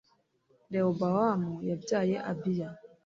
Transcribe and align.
Rehobowamu 0.73 1.53
yabyaye 1.69 2.15
Abiya, 2.31 2.69